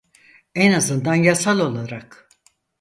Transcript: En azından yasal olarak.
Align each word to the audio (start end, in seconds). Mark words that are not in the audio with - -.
En 0.55 0.73
azından 0.73 1.15
yasal 1.15 1.59
olarak. 1.59 2.29